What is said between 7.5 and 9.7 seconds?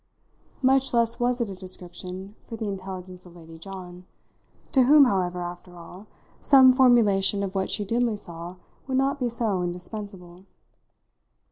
what she dimly saw would not be so